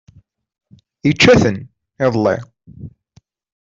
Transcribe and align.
Ičča-ten, 1.09 1.57
iḍelli! 2.05 2.35